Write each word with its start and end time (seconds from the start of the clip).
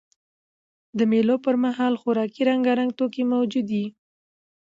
د 0.97 0.99
مېلو 1.11 1.35
پر 1.45 1.55
مهال 1.65 1.93
خوراکي 2.01 2.41
رنګارنګ 2.49 2.91
توکي 2.99 3.23
موجود 3.33 3.67
يي. 3.77 3.85